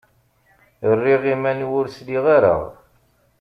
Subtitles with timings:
[0.95, 2.55] Rriɣ iman-iw ur sliɣ ara.